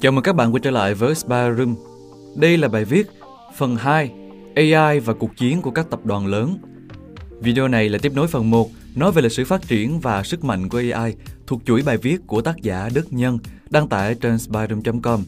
[0.00, 1.74] Chào mừng các bạn quay trở lại với Spy Room.
[2.36, 3.10] Đây là bài viết
[3.56, 4.10] phần 2
[4.54, 6.58] AI và cuộc chiến của các tập đoàn lớn.
[7.40, 10.44] Video này là tiếp nối phần 1 nói về lịch sử phát triển và sức
[10.44, 11.14] mạnh của AI
[11.46, 13.38] thuộc chuỗi bài viết của tác giả Đức Nhân
[13.70, 15.22] đăng tải trên spyroom.com.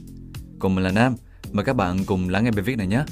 [0.59, 1.15] Cùng mình là Nam,
[1.53, 3.05] mời các bạn cùng lắng nghe bài viết này nhé.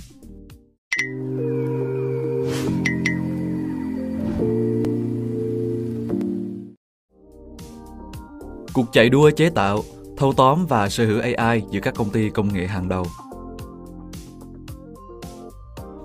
[8.73, 9.83] Cuộc chạy đua chế tạo,
[10.19, 13.07] thâu tóm và sở hữu AI giữa các công ty công nghệ hàng đầu.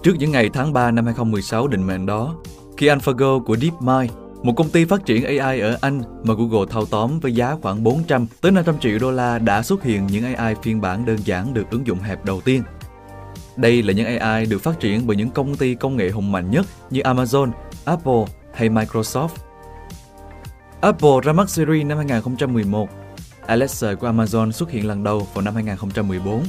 [0.03, 2.35] Trước những ngày tháng 3 năm 2016 định mệnh đó,
[2.77, 4.11] khi AlphaGo của DeepMind,
[4.43, 7.83] một công ty phát triển AI ở Anh mà Google thâu tóm với giá khoảng
[7.83, 11.53] 400 tới 500 triệu đô la đã xuất hiện những AI phiên bản đơn giản
[11.53, 12.63] được ứng dụng hẹp đầu tiên.
[13.55, 16.51] Đây là những AI được phát triển bởi những công ty công nghệ hùng mạnh
[16.51, 17.51] nhất như Amazon,
[17.85, 19.27] Apple hay Microsoft.
[20.81, 22.89] Apple ra mắt Siri năm 2011,
[23.47, 26.43] Alexa của Amazon xuất hiện lần đầu vào năm 2014,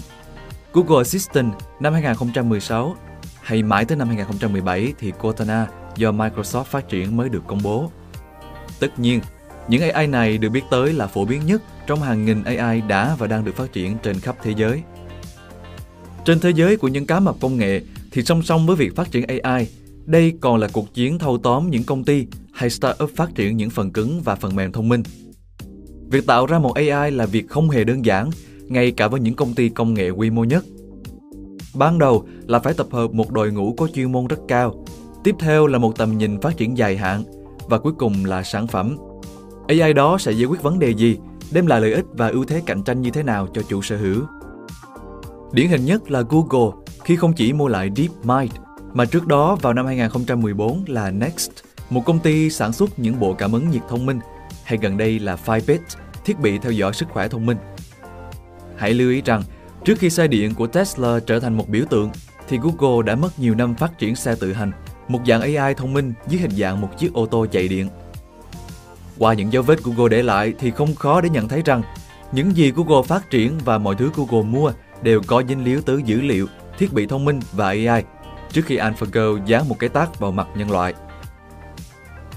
[0.73, 2.97] Google Assistant năm 2016
[3.43, 7.91] hay mãi tới năm 2017 thì Cortana do Microsoft phát triển mới được công bố.
[8.81, 9.21] Tất nhiên,
[9.69, 13.17] những AI này được biết tới là phổ biến nhất trong hàng nghìn AI đã
[13.19, 14.83] và đang được phát triển trên khắp thế giới.
[16.25, 19.11] Trên thế giới của những cá mập công nghệ thì song song với việc phát
[19.11, 19.69] triển AI,
[20.05, 23.71] đây còn là cuộc chiến thâu tóm những công ty hay startup phát triển những
[23.71, 25.03] phần cứng và phần mềm thông minh.
[26.15, 28.31] Việc tạo ra một AI là việc không hề đơn giản,
[28.69, 30.65] ngay cả với những công ty công nghệ quy mô nhất.
[31.75, 34.85] Ban đầu là phải tập hợp một đội ngũ có chuyên môn rất cao,
[35.25, 37.25] tiếp theo là một tầm nhìn phát triển dài hạn
[37.69, 38.97] và cuối cùng là sản phẩm.
[39.69, 41.19] AI đó sẽ giải quyết vấn đề gì,
[41.53, 43.97] đem lại lợi ích và ưu thế cạnh tranh như thế nào cho chủ sở
[43.97, 44.23] hữu.
[45.53, 46.71] Điển hình nhất là Google
[47.05, 48.53] khi không chỉ mua lại DeepMind
[48.93, 51.51] mà trước đó vào năm 2014 là Next,
[51.91, 54.19] một công ty sản xuất những bộ cảm ứng nhiệt thông minh,
[54.65, 55.79] hay gần đây là Fitbit,
[56.25, 57.57] thiết bị theo dõi sức khỏe thông minh.
[58.77, 59.43] Hãy lưu ý rằng,
[59.85, 62.11] trước khi xe điện của Tesla trở thành một biểu tượng,
[62.49, 64.73] thì Google đã mất nhiều năm phát triển xe tự hành,
[65.09, 67.89] một dạng AI thông minh dưới hình dạng một chiếc ô tô chạy điện.
[69.19, 71.83] Qua những dấu vết Google để lại thì không khó để nhận thấy rằng
[72.33, 76.03] những gì Google phát triển và mọi thứ Google mua đều có dính líu tới
[76.05, 76.47] dữ liệu,
[76.79, 78.03] thiết bị thông minh và AI
[78.53, 80.95] trước khi AlphaGo dán một cái tác vào mặt nhân loại.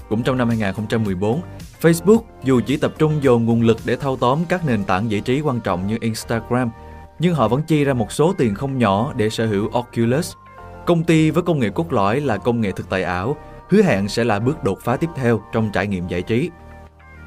[0.08, 1.40] Cũng trong năm 2014,
[1.80, 5.20] Facebook dù chỉ tập trung dồn nguồn lực để thâu tóm các nền tảng giải
[5.20, 6.70] trí quan trọng như Instagram,
[7.18, 10.32] nhưng họ vẫn chi ra một số tiền không nhỏ để sở hữu Oculus,
[10.86, 13.36] công ty với công nghệ cốt lõi là công nghệ thực tại ảo,
[13.68, 16.50] hứa hẹn sẽ là bước đột phá tiếp theo trong trải nghiệm giải trí.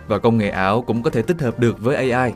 [0.08, 2.34] Và công nghệ ảo cũng có thể tích hợp được với AI.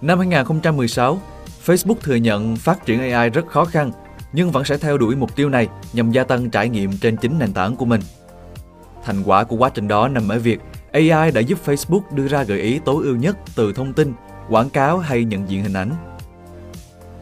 [0.00, 1.20] Năm 2016,
[1.66, 3.90] Facebook thừa nhận phát triển AI rất khó khăn,
[4.32, 7.38] nhưng vẫn sẽ theo đuổi mục tiêu này nhằm gia tăng trải nghiệm trên chính
[7.38, 8.00] nền tảng của mình.
[9.04, 10.60] Thành quả của quá trình đó nằm ở việc
[10.92, 14.12] AI đã giúp Facebook đưa ra gợi ý tối ưu nhất từ thông tin,
[14.48, 15.90] quảng cáo hay nhận diện hình ảnh.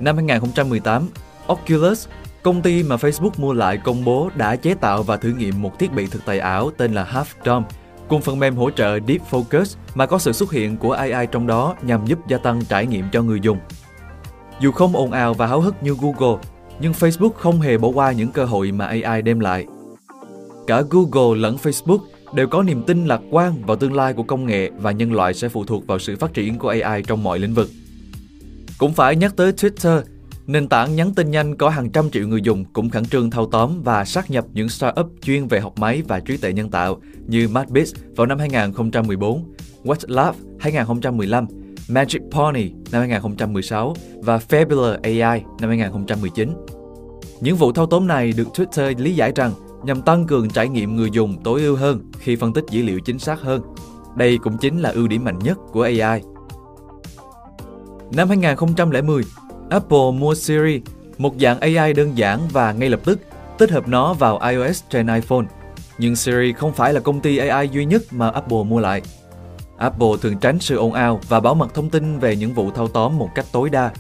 [0.01, 1.09] Năm 2018,
[1.47, 2.09] Oculus,
[2.43, 5.79] công ty mà Facebook mua lại công bố đã chế tạo và thử nghiệm một
[5.79, 7.67] thiết bị thực tại ảo tên là Half Dome,
[8.09, 11.47] cùng phần mềm hỗ trợ Deep Focus mà có sự xuất hiện của AI trong
[11.47, 13.59] đó nhằm giúp gia tăng trải nghiệm cho người dùng.
[14.61, 16.43] Dù không ồn ào và háo hức như Google,
[16.81, 19.67] nhưng Facebook không hề bỏ qua những cơ hội mà AI đem lại.
[20.67, 22.01] Cả Google lẫn Facebook
[22.35, 25.35] đều có niềm tin lạc quan vào tương lai của công nghệ và nhân loại
[25.35, 27.71] sẽ phụ thuộc vào sự phát triển của AI trong mọi lĩnh vực.
[28.79, 30.03] Cũng phải nhắc tới Twitter,
[30.47, 33.47] nền tảng nhắn tin nhanh có hàng trăm triệu người dùng cũng khẩn trương thâu
[33.47, 37.01] tóm và sát nhập những startup chuyên về học máy và trí tuệ nhân tạo
[37.27, 39.45] như Madbits vào năm 2014,
[39.85, 41.47] WhatsApp 2015,
[41.89, 46.55] Magic Pony năm 2016 và Fabular AI năm 2019.
[47.41, 49.53] Những vụ thâu tóm này được Twitter lý giải rằng
[49.83, 53.01] nhằm tăng cường trải nghiệm người dùng tối ưu hơn khi phân tích dữ liệu
[53.01, 53.63] chính xác hơn.
[54.17, 56.23] Đây cũng chính là ưu điểm mạnh nhất của AI.
[58.13, 59.23] Năm 2010,
[59.71, 60.81] Apple mua Siri,
[61.19, 63.21] một dạng AI đơn giản và ngay lập tức
[63.59, 65.45] tích hợp nó vào iOS trên iPhone.
[65.99, 69.03] Nhưng Siri không phải là công ty AI duy nhất mà Apple mua lại.
[69.79, 72.89] Apple thường tránh sự ồn ào và bảo mật thông tin về những vụ thâu
[72.89, 73.91] tóm một cách tối đa.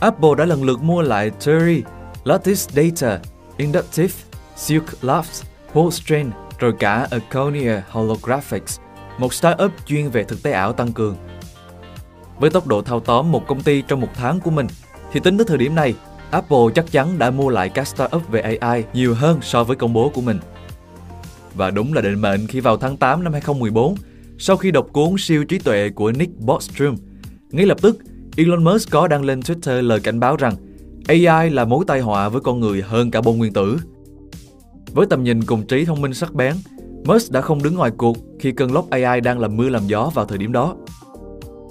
[0.00, 1.82] Apple đã lần lượt mua lại Theory,
[2.24, 3.18] Lattice Data,
[3.56, 4.14] Inductive,
[4.56, 8.80] Silk Labs, Poststrain rồi cả Aconia Holographics,
[9.18, 11.16] một startup chuyên về thực tế ảo tăng cường.
[12.38, 14.66] Với tốc độ thao tóm một công ty trong một tháng của mình,
[15.12, 15.94] thì tính tới thời điểm này,
[16.30, 19.92] Apple chắc chắn đã mua lại các startup về AI nhiều hơn so với công
[19.92, 20.38] bố của mình.
[21.54, 23.94] Và đúng là định mệnh khi vào tháng 8 năm 2014,
[24.38, 26.96] sau khi đọc cuốn siêu trí tuệ của Nick Bostrom,
[27.50, 27.98] ngay lập tức
[28.36, 30.54] Elon Musk có đăng lên Twitter lời cảnh báo rằng
[31.08, 33.78] AI là mối tai họa với con người hơn cả bom nguyên tử.
[34.94, 36.54] Với tầm nhìn cùng trí thông minh sắc bén,
[37.04, 40.10] Musk đã không đứng ngoài cuộc khi cơn lốc AI đang làm mưa làm gió
[40.14, 40.76] vào thời điểm đó.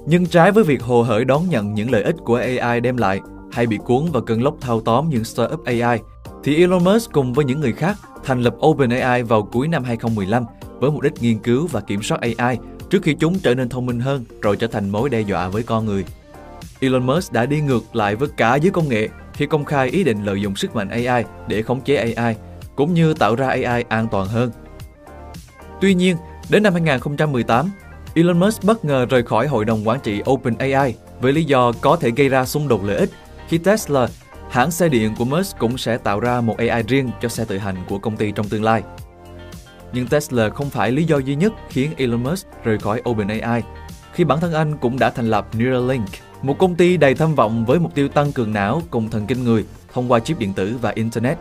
[0.08, 3.20] Nhưng trái với việc hồ hởi đón nhận những lợi ích của AI đem lại
[3.52, 6.00] hay bị cuốn vào cơn lốc thao tóm những startup AI,
[6.44, 10.44] thì Elon Musk cùng với những người khác thành lập OpenAI vào cuối năm 2015
[10.80, 12.58] với mục đích nghiên cứu và kiểm soát AI
[12.90, 15.64] trước khi chúng trở nên thông minh hơn rồi trở thành mối đe dọa với
[15.64, 16.06] con người.
[16.80, 20.04] Elon Musk đã đi ngược lại với cả giới công nghệ khi công khai ý
[20.04, 22.36] định lợi dụng sức mạnh AI để khống chế AI,
[22.76, 24.52] cũng như tạo ra AI an toàn hơn.
[25.82, 26.18] Tuy nhiên,
[26.50, 27.72] đến năm 2018,
[28.14, 31.96] Elon Musk bất ngờ rời khỏi hội đồng quản trị OpenAI với lý do có
[31.96, 33.10] thể gây ra xung đột lợi ích
[33.48, 34.08] khi Tesla,
[34.50, 37.58] hãng xe điện của Musk cũng sẽ tạo ra một AI riêng cho xe tự
[37.58, 38.84] hành của công ty trong tương lai.
[39.94, 43.64] Nhưng Tesla không phải lý do duy nhất khiến Elon Musk rời khỏi OpenAI,
[44.14, 46.08] khi bản thân anh cũng đã thành lập Neuralink,
[46.42, 49.44] một công ty đầy tham vọng với mục tiêu tăng cường não cùng thần kinh
[49.44, 51.38] người thông qua chip điện tử và Internet.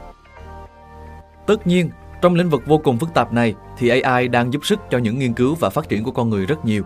[1.51, 1.91] Tất nhiên,
[2.23, 5.19] trong lĩnh vực vô cùng phức tạp này thì AI đang giúp sức cho những
[5.19, 6.83] nghiên cứu và phát triển của con người rất nhiều.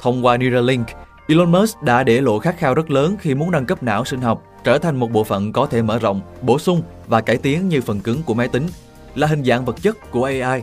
[0.00, 0.86] Thông qua Neuralink,
[1.28, 4.20] Elon Musk đã để lộ khát khao rất lớn khi muốn nâng cấp não sinh
[4.20, 7.68] học trở thành một bộ phận có thể mở rộng, bổ sung và cải tiến
[7.68, 8.66] như phần cứng của máy tính,
[9.14, 10.62] là hình dạng vật chất của AI.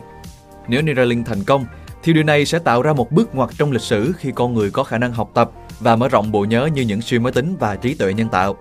[0.68, 1.64] Nếu Neuralink thành công,
[2.02, 4.70] thì điều này sẽ tạo ra một bước ngoặt trong lịch sử khi con người
[4.70, 5.50] có khả năng học tập
[5.80, 8.56] và mở rộng bộ nhớ như những siêu máy tính và trí tuệ nhân tạo.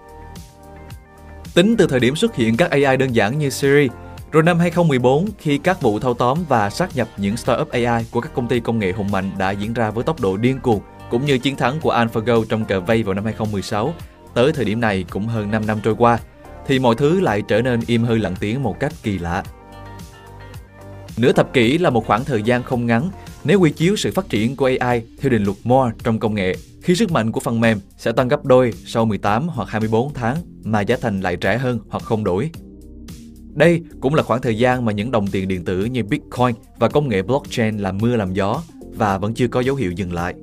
[1.54, 3.90] Tính từ thời điểm xuất hiện các AI đơn giản như Siri,
[4.32, 8.22] rồi năm 2014 khi các vụ thâu tóm và sát nhập những startup AI của
[8.22, 10.82] các công ty công nghệ hùng mạnh đã diễn ra với tốc độ điên cuồng,
[11.10, 13.94] cũng như chiến thắng của AlphaGo trong cờ vây vào năm 2016,
[14.34, 16.20] tới thời điểm này cũng hơn 5 năm trôi qua,
[16.68, 19.44] thì mọi thứ lại trở nên im hơi lặng tiếng một cách kỳ lạ.
[21.18, 23.10] Nửa thập kỷ là một khoảng thời gian không ngắn
[23.44, 26.56] nếu quy chiếu sự phát triển của AI theo định luật Moore trong công nghệ,
[26.82, 30.38] khi sức mạnh của phần mềm sẽ tăng gấp đôi sau 18 hoặc 24 tháng
[30.64, 32.52] mà giá thành lại rẻ hơn hoặc không đổi.
[33.58, 36.90] Đây cũng là khoảng thời gian mà những đồng tiền điện tử như Bitcoin và
[36.90, 38.62] công nghệ blockchain làm mưa làm gió
[38.96, 40.34] và vẫn chưa có dấu hiệu dừng lại.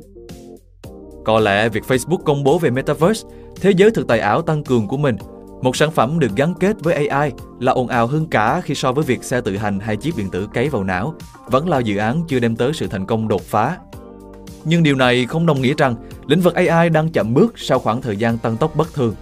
[1.25, 3.29] Có lẽ việc Facebook công bố về Metaverse,
[3.61, 5.17] thế giới thực tại ảo tăng cường của mình,
[5.63, 7.31] một sản phẩm được gắn kết với AI
[7.61, 10.31] là ồn ào hơn cả khi so với việc xe tự hành hay chip điện
[10.31, 11.15] tử cấy vào não,
[11.47, 13.79] vẫn là dự án chưa đem tới sự thành công đột phá.
[14.65, 15.95] Nhưng điều này không đồng nghĩa rằng
[16.27, 19.15] lĩnh vực AI đang chậm bước sau khoảng thời gian tăng tốc bất thường.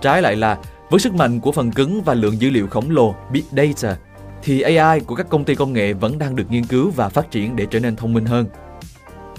[0.00, 0.58] Trái lại là,
[0.90, 3.96] với sức mạnh của phần cứng và lượng dữ liệu khổng lồ Big Data,
[4.42, 7.30] thì AI của các công ty công nghệ vẫn đang được nghiên cứu và phát
[7.30, 8.46] triển để trở nên thông minh hơn.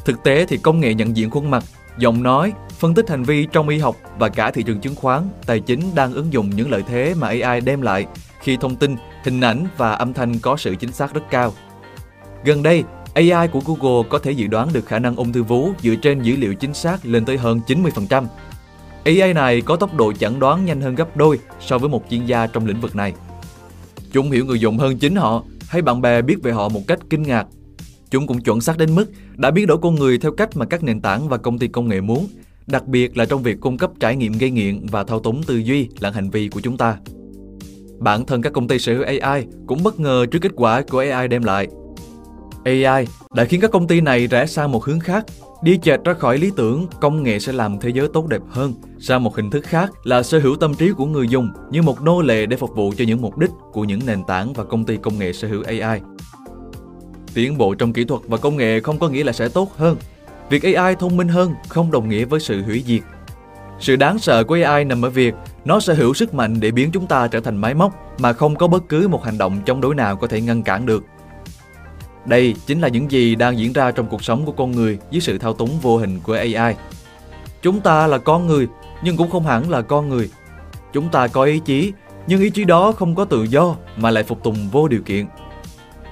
[0.06, 1.63] Thực tế thì công nghệ nhận diện khuôn mặt,
[1.98, 5.30] giọng nói, phân tích hành vi trong y học và cả thị trường chứng khoán,
[5.45, 8.06] tài chính đang ứng dụng những lợi thế mà AI đem lại
[8.42, 11.54] khi thông tin, hình ảnh và âm thanh có sự chính xác rất cao.
[12.45, 12.83] Gần đây,
[13.13, 16.21] AI của Google có thể dự đoán được khả năng ung thư vú dựa trên
[16.21, 18.25] dữ liệu chính xác lên tới hơn 90%.
[19.06, 22.25] AI này có tốc độ chẩn đoán nhanh hơn gấp đôi so với một chuyên
[22.25, 23.13] gia trong lĩnh vực này.
[24.12, 27.00] Chúng hiểu người dùng hơn chính họ hay bạn bè biết về họ một cách
[27.09, 27.48] kinh ngạc.
[28.09, 29.06] Chúng cũng chuẩn xác đến mức
[29.36, 31.88] đã biến đổi con người theo cách mà các nền tảng và công ty công
[31.88, 32.27] nghệ muốn,
[32.68, 35.57] đặc biệt là trong việc cung cấp trải nghiệm gây nghiện và thao túng tư
[35.57, 36.97] duy lẫn hành vi của chúng ta.
[38.00, 41.00] Bản thân các công ty sở hữu AI cũng bất ngờ trước kết quả của
[41.00, 41.68] AI đem lại.
[42.63, 45.25] AI đã khiến các công ty này rẽ sang một hướng khác
[45.62, 48.74] Đi chệch ra khỏi lý tưởng, công nghệ sẽ làm thế giới tốt đẹp hơn,
[49.00, 52.02] sang một hình thức khác là sở hữu tâm trí của người dùng như một
[52.02, 54.86] nô lệ để phục vụ cho những mục đích của những nền tảng và công
[54.86, 56.02] ty công nghệ sở hữu AI.
[57.34, 59.98] Tiến bộ trong kỹ thuật và công nghệ không có nghĩa là sẽ tốt hơn.
[60.50, 63.02] Việc AI thông minh hơn không đồng nghĩa với sự hủy diệt.
[63.80, 65.33] Sự đáng sợ của AI nằm ở việc
[65.66, 68.56] nó sở hữu sức mạnh để biến chúng ta trở thành máy móc mà không
[68.56, 71.04] có bất cứ một hành động chống đối nào có thể ngăn cản được.
[72.25, 75.21] Đây chính là những gì đang diễn ra trong cuộc sống của con người dưới
[75.21, 76.75] sự thao túng vô hình của AI.
[77.61, 78.68] Chúng ta là con người,
[79.04, 80.30] nhưng cũng không hẳn là con người.
[80.94, 81.94] Chúng ta có ý chí,
[82.28, 85.25] nhưng ý chí đó không có tự do mà lại phục tùng vô điều kiện.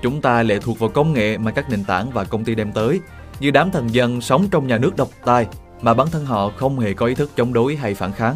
[0.02, 2.72] Chúng ta lệ thuộc vào công nghệ mà các nền tảng và công ty đem
[2.72, 3.00] tới,
[3.40, 5.48] như đám thần dân sống trong nhà nước độc tài
[5.82, 8.36] mà bản thân họ không hề có ý thức chống đối hay phản kháng.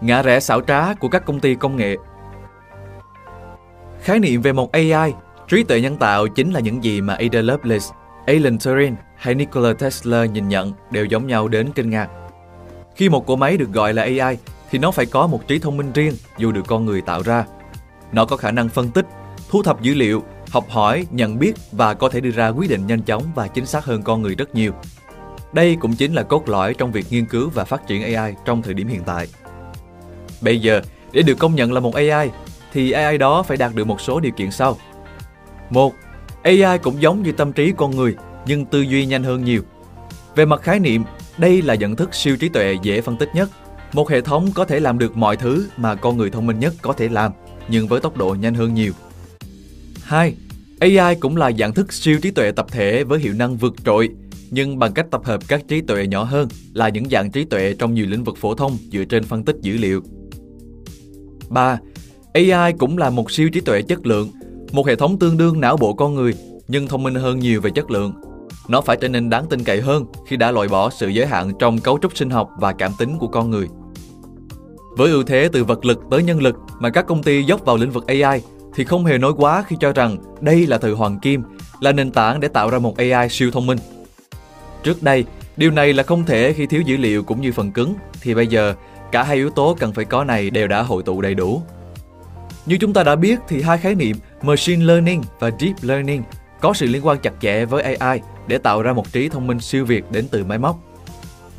[0.00, 1.96] Ngã rẽ xảo trá của các công ty công nghệ
[4.02, 5.12] Khái niệm về một AI
[5.50, 7.86] Trí tuệ nhân tạo chính là những gì mà Ada Lovelace,
[8.26, 12.08] Alan Turing hay Nikola Tesla nhìn nhận đều giống nhau đến kinh ngạc.
[12.96, 14.36] Khi một cỗ máy được gọi là AI
[14.70, 17.44] thì nó phải có một trí thông minh riêng dù được con người tạo ra.
[18.12, 19.06] Nó có khả năng phân tích,
[19.48, 22.86] thu thập dữ liệu, học hỏi, nhận biết và có thể đưa ra quyết định
[22.86, 24.72] nhanh chóng và chính xác hơn con người rất nhiều.
[25.52, 28.62] Đây cũng chính là cốt lõi trong việc nghiên cứu và phát triển AI trong
[28.62, 29.26] thời điểm hiện tại.
[30.40, 32.28] Bây giờ, để được công nhận là một AI,
[32.72, 34.76] thì AI đó phải đạt được một số điều kiện sau–
[35.70, 35.94] một,
[36.42, 39.62] AI cũng giống như tâm trí con người nhưng tư duy nhanh hơn nhiều.
[40.36, 41.04] Về mặt khái niệm,
[41.38, 43.50] đây là nhận thức siêu trí tuệ dễ phân tích nhất.
[43.92, 46.74] Một hệ thống có thể làm được mọi thứ mà con người thông minh nhất
[46.82, 47.32] có thể làm,
[47.68, 48.92] nhưng với tốc độ nhanh hơn nhiều.
[50.02, 50.34] 2.
[50.80, 54.08] AI cũng là dạng thức siêu trí tuệ tập thể với hiệu năng vượt trội,
[54.50, 57.74] nhưng bằng cách tập hợp các trí tuệ nhỏ hơn là những dạng trí tuệ
[57.78, 60.02] trong nhiều lĩnh vực phổ thông dựa trên phân tích dữ liệu.
[61.48, 61.78] 3.
[62.32, 64.30] AI cũng là một siêu trí tuệ chất lượng,
[64.72, 66.34] một hệ thống tương đương não bộ con người
[66.68, 68.12] nhưng thông minh hơn nhiều về chất lượng.
[68.68, 71.52] Nó phải trở nên đáng tin cậy hơn khi đã loại bỏ sự giới hạn
[71.58, 73.68] trong cấu trúc sinh học và cảm tính của con người.
[74.96, 77.76] Với ưu thế từ vật lực tới nhân lực mà các công ty dốc vào
[77.76, 78.42] lĩnh vực AI
[78.74, 81.42] thì không hề nói quá khi cho rằng đây là thời hoàng kim,
[81.80, 83.78] là nền tảng để tạo ra một AI siêu thông minh.
[84.82, 85.24] Trước đây,
[85.56, 88.46] điều này là không thể khi thiếu dữ liệu cũng như phần cứng, thì bây
[88.46, 88.74] giờ
[89.12, 91.62] cả hai yếu tố cần phải có này đều đã hội tụ đầy đủ.
[92.70, 96.22] Như chúng ta đã biết thì hai khái niệm machine learning và deep learning
[96.60, 99.60] có sự liên quan chặt chẽ với AI để tạo ra một trí thông minh
[99.60, 100.78] siêu việt đến từ máy móc.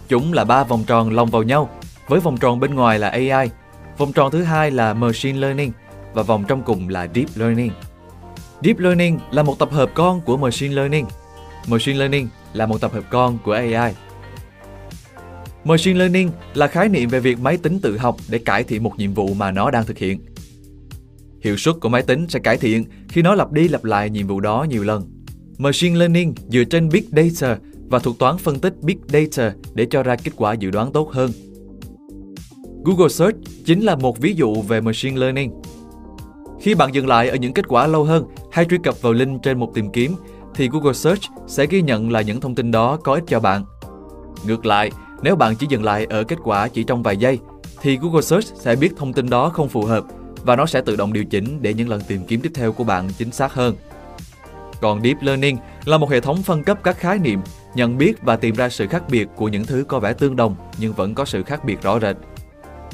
[0.08, 1.70] Chúng là ba vòng tròn lồng vào nhau,
[2.08, 3.50] với vòng tròn bên ngoài là AI,
[3.98, 5.72] vòng tròn thứ hai là machine learning
[6.14, 7.72] và vòng trong cùng là deep learning.
[8.64, 11.06] Deep learning là một tập hợp con của machine learning.
[11.68, 13.94] Machine learning là một tập hợp con của AI.
[15.64, 19.00] Machine learning là khái niệm về việc máy tính tự học để cải thiện một
[19.00, 20.31] nhiệm vụ mà nó đang thực hiện.
[21.42, 24.28] Hiệu suất của máy tính sẽ cải thiện khi nó lặp đi lặp lại nhiệm
[24.28, 25.04] vụ đó nhiều lần.
[25.58, 27.58] Machine learning dựa trên big data
[27.90, 31.12] và thuật toán phân tích big data để cho ra kết quả dự đoán tốt
[31.12, 31.32] hơn.
[32.84, 35.52] Google Search chính là một ví dụ về machine learning.
[36.62, 39.44] Khi bạn dừng lại ở những kết quả lâu hơn hay truy cập vào link
[39.44, 40.12] trên một tìm kiếm,
[40.56, 43.66] thì Google Search sẽ ghi nhận là những thông tin đó có ích cho bạn.
[44.46, 44.92] Ngược lại,
[45.24, 47.40] nếu bạn chỉ dừng lại ở kết quả chỉ trong vài giây,
[47.82, 50.04] thì Google Search sẽ biết thông tin đó không phù hợp
[50.44, 52.84] và nó sẽ tự động điều chỉnh để những lần tìm kiếm tiếp theo của
[52.84, 53.76] bạn chính xác hơn.
[54.82, 57.42] Còn Deep Learning là một hệ thống phân cấp các khái niệm,
[57.76, 60.56] nhận biết và tìm ra sự khác biệt của những thứ có vẻ tương đồng
[60.78, 62.16] nhưng vẫn có sự khác biệt rõ rệt.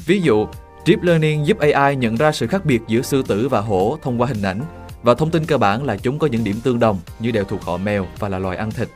[0.06, 0.46] Ví dụ,
[0.86, 4.20] Deep Learning giúp AI nhận ra sự khác biệt giữa sư tử và hổ thông
[4.20, 4.60] qua hình ảnh
[5.02, 7.62] và thông tin cơ bản là chúng có những điểm tương đồng như đều thuộc
[7.62, 8.88] họ mèo và là loài ăn thịt.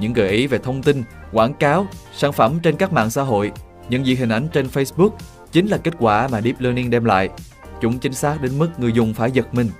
[0.00, 3.52] Những gợi ý về thông tin, quảng cáo, sản phẩm trên các mạng xã hội,
[3.88, 5.10] nhận diện hình ảnh trên Facebook
[5.52, 7.28] chính là kết quả mà Deep Learning đem lại.
[7.80, 9.70] Chúng chính xác đến mức người dùng phải giật mình.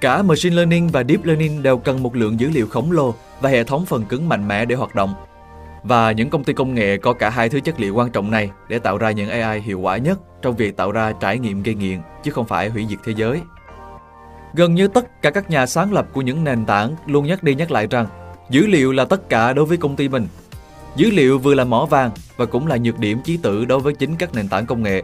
[0.00, 3.50] Cả Machine Learning và Deep Learning đều cần một lượng dữ liệu khổng lồ và
[3.50, 5.14] hệ thống phần cứng mạnh mẽ để hoạt động.
[5.82, 8.50] Và những công ty công nghệ có cả hai thứ chất liệu quan trọng này
[8.68, 11.74] để tạo ra những AI hiệu quả nhất trong việc tạo ra trải nghiệm gây
[11.74, 13.40] nghiện, chứ không phải hủy diệt thế giới.
[14.54, 17.54] Gần như tất cả các nhà sáng lập của những nền tảng luôn nhắc đi
[17.54, 18.06] nhắc lại rằng
[18.50, 20.26] dữ liệu là tất cả đối với công ty mình.
[20.96, 23.94] Dữ liệu vừa là mỏ vàng và cũng là nhược điểm chí tử đối với
[23.94, 25.02] chính các nền tảng công nghệ.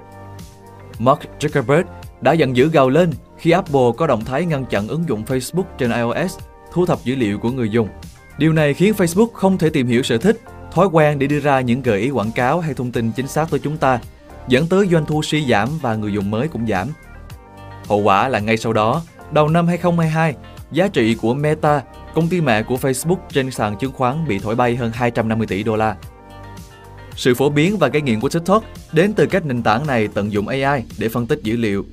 [0.99, 1.85] Mark Zuckerberg
[2.21, 5.65] đã giận dữ gào lên khi Apple có động thái ngăn chặn ứng dụng Facebook
[5.79, 6.39] trên iOS
[6.73, 7.89] thu thập dữ liệu của người dùng.
[8.39, 10.41] Điều này khiến Facebook không thể tìm hiểu sở thích
[10.73, 13.51] thói quen để đưa ra những gợi ý quảng cáo hay thông tin chính xác
[13.51, 14.01] tới chúng ta,
[14.49, 16.89] dẫn tới doanh thu suy giảm và người dùng mới cũng giảm.
[17.89, 20.35] Hậu quả là ngay sau đó, đầu năm 2022,
[20.73, 21.83] giá trị của Meta,
[22.15, 25.63] công ty mẹ của Facebook trên sàn chứng khoán bị thổi bay hơn 250 tỷ
[25.63, 25.97] đô la.
[27.17, 30.33] Sự phổ biến và gây nghiện của TikTok đến từ cách nền tảng này tận
[30.33, 31.85] dụng AI để phân tích dữ liệu.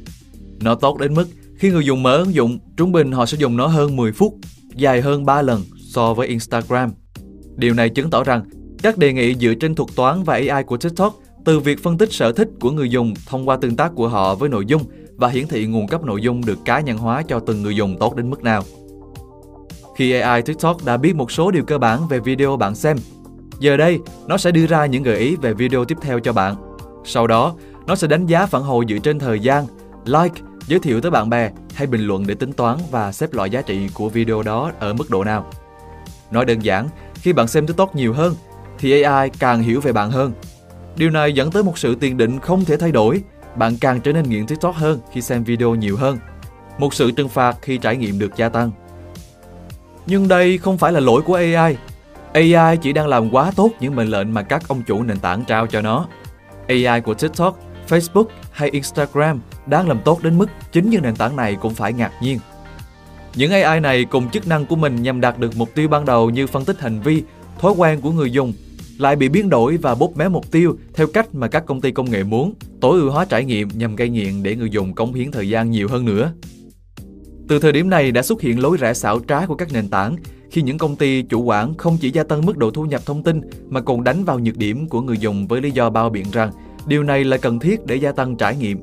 [0.61, 1.25] Nó tốt đến mức
[1.57, 4.35] khi người dùng mở ứng dụng, trung bình họ sẽ dùng nó hơn 10 phút,
[4.75, 6.91] dài hơn 3 lần so với Instagram.
[7.55, 8.43] Điều này chứng tỏ rằng
[8.83, 12.13] các đề nghị dựa trên thuật toán và AI của TikTok từ việc phân tích
[12.13, 14.81] sở thích của người dùng thông qua tương tác của họ với nội dung
[15.15, 17.97] và hiển thị nguồn cấp nội dung được cá nhân hóa cho từng người dùng
[17.99, 18.63] tốt đến mức nào.
[19.95, 22.97] Khi AI TikTok đã biết một số điều cơ bản về video bạn xem,
[23.59, 26.55] giờ đây nó sẽ đưa ra những gợi ý về video tiếp theo cho bạn.
[27.05, 27.55] Sau đó,
[27.87, 29.65] nó sẽ đánh giá phản hồi dựa trên thời gian,
[30.05, 33.49] like, giới thiệu tới bạn bè hay bình luận để tính toán và xếp loại
[33.49, 35.49] giá trị của video đó ở mức độ nào.
[36.31, 38.35] Nói đơn giản, khi bạn xem TikTok nhiều hơn
[38.79, 40.33] thì AI càng hiểu về bạn hơn.
[40.95, 43.23] Điều này dẫn tới một sự tiền định không thể thay đổi.
[43.55, 46.17] Bạn càng trở nên nghiện TikTok hơn khi xem video nhiều hơn.
[46.79, 48.71] Một sự trừng phạt khi trải nghiệm được gia tăng.
[50.07, 51.75] Nhưng đây không phải là lỗi của AI.
[52.33, 55.43] AI chỉ đang làm quá tốt những mệnh lệnh mà các ông chủ nền tảng
[55.45, 56.07] trao cho nó.
[56.67, 57.59] AI của TikTok,
[57.89, 61.93] Facebook hay Instagram đang làm tốt đến mức chính những nền tảng này cũng phải
[61.93, 62.39] ngạc nhiên.
[63.35, 66.29] Những AI này cùng chức năng của mình nhằm đạt được mục tiêu ban đầu
[66.29, 67.23] như phân tích hành vi,
[67.59, 68.53] thói quen của người dùng
[68.97, 71.91] lại bị biến đổi và bóp méo mục tiêu theo cách mà các công ty
[71.91, 75.13] công nghệ muốn, tối ưu hóa trải nghiệm nhằm gây nghiện để người dùng cống
[75.13, 76.31] hiến thời gian nhiều hơn nữa.
[77.47, 80.15] Từ thời điểm này đã xuất hiện lối rẽ xảo trá của các nền tảng
[80.51, 83.23] khi những công ty chủ quản không chỉ gia tăng mức độ thu nhập thông
[83.23, 86.25] tin mà còn đánh vào nhược điểm của người dùng với lý do bao biện
[86.31, 86.51] rằng
[86.87, 88.81] điều này là cần thiết để gia tăng trải nghiệm.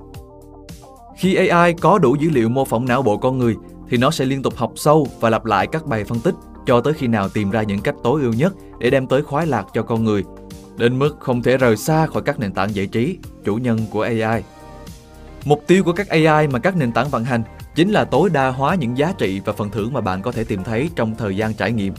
[1.18, 3.54] Khi AI có đủ dữ liệu mô phỏng não bộ con người
[3.90, 6.34] thì nó sẽ liên tục học sâu và lặp lại các bài phân tích
[6.66, 9.46] cho tới khi nào tìm ra những cách tối ưu nhất để đem tới khoái
[9.46, 10.24] lạc cho con người,
[10.76, 14.02] đến mức không thể rời xa khỏi các nền tảng giải trí, chủ nhân của
[14.02, 14.42] AI.
[15.44, 17.42] Mục tiêu của các AI mà các nền tảng vận hành
[17.74, 20.44] chính là tối đa hóa những giá trị và phần thưởng mà bạn có thể
[20.44, 21.94] tìm thấy trong thời gian trải nghiệm.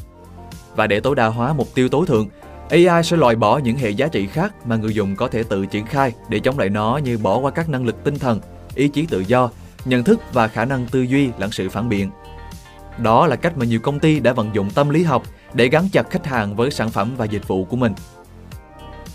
[0.76, 2.30] Và để tối đa hóa mục tiêu tối thượng,
[2.70, 5.66] AI sẽ loại bỏ những hệ giá trị khác mà người dùng có thể tự
[5.66, 8.40] triển khai để chống lại nó như bỏ qua các năng lực tinh thần,
[8.76, 9.50] ý chí tự do,
[9.86, 12.12] nhận thức và khả năng tư duy lẫn sự phản biện.
[12.98, 15.90] Đó là cách mà nhiều công ty đã vận dụng tâm lý học để gắn
[15.92, 17.94] chặt khách hàng với sản phẩm và dịch vụ của mình.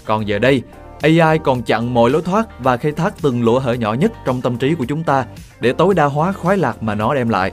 [0.05, 0.63] Còn giờ đây,
[1.03, 4.41] AI còn chặn mọi lối thoát và khai thác từng lỗ hở nhỏ nhất trong
[4.41, 5.27] tâm trí của chúng ta
[5.61, 7.53] để tối đa hóa khoái lạc mà nó đem lại.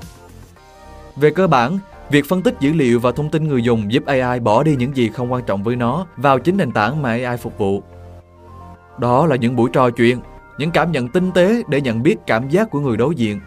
[1.15, 4.39] Về cơ bản, việc phân tích dữ liệu và thông tin người dùng giúp AI
[4.39, 7.37] bỏ đi những gì không quan trọng với nó vào chính nền tảng mà AI
[7.37, 7.83] phục vụ.
[8.99, 10.19] Đó là những buổi trò chuyện,
[10.57, 13.39] những cảm nhận tinh tế để nhận biết cảm giác của người đối diện,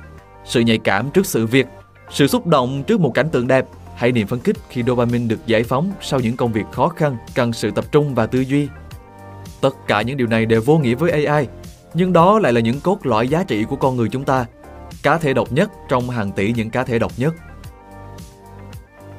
[0.45, 1.67] sự nhạy cảm trước sự việc,
[2.11, 5.47] sự xúc động trước một cảnh tượng đẹp hay niềm phấn khích khi dopamine được
[5.47, 8.69] giải phóng sau những công việc khó khăn cần sự tập trung và tư duy.
[9.61, 11.47] Tất cả những điều này đều vô nghĩa với AI,
[11.95, 14.47] nhưng đó lại là những cốt lõi giá trị của con người chúng ta,
[15.03, 17.35] cá thể độc nhất trong hàng tỷ những cá thể độc nhất.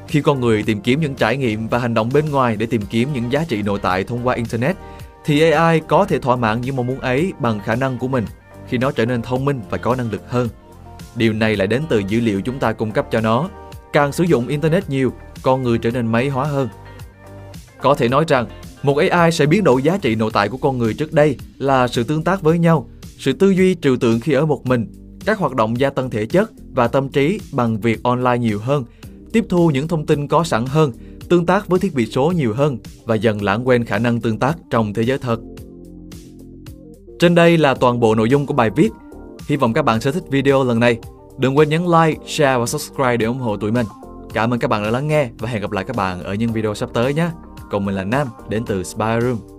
[0.08, 2.82] Khi con người tìm kiếm những trải nghiệm và hành động bên ngoài để tìm
[2.90, 4.76] kiếm những giá trị nội tại thông qua Internet,
[5.26, 8.26] thì AI có thể thỏa mãn những mong muốn ấy bằng khả năng của mình
[8.68, 10.50] khi nó trở nên thông minh và có năng lực hơn.
[11.16, 13.50] Điều này lại đến từ dữ liệu chúng ta cung cấp cho nó.
[13.94, 16.70] Càng sử dụng Internet nhiều, con người trở nên máy hóa hơn.
[17.82, 18.46] Có thể nói rằng,
[18.84, 21.88] một AI sẽ biến đổi giá trị nội tại của con người trước đây là
[21.88, 24.88] sự tương tác với nhau, sự tư duy trừu tượng khi ở một mình,
[25.26, 28.86] các hoạt động gia tăng thể chất và tâm trí bằng việc online nhiều hơn,
[29.34, 30.92] tiếp thu những thông tin có sẵn hơn,
[31.30, 34.40] tương tác với thiết bị số nhiều hơn và dần lãng quên khả năng tương
[34.40, 35.40] tác trong thế giới thật.
[37.20, 38.90] Trên đây là toàn bộ nội dung của bài viết.
[39.48, 40.98] Hy vọng các bạn sẽ thích video lần này.
[41.38, 43.86] Đừng quên nhấn like, share và subscribe để ủng hộ tụi mình.
[44.34, 46.54] Cảm ơn các bạn đã lắng nghe và hẹn gặp lại các bạn ở những
[46.54, 47.30] video sắp tới nhé.
[47.70, 49.59] Còn mình là Nam, đến từ Spy Room.